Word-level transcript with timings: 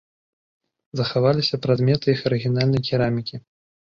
Захаваліся 0.99 1.59
прадметы 1.65 2.07
іх 2.17 2.23
арыгінальнай 2.31 2.81
керамікі. 2.89 3.35